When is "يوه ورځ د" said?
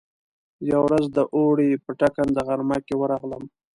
0.69-1.19